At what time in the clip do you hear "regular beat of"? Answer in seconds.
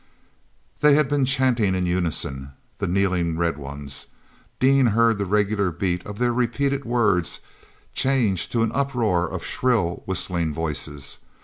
5.27-6.17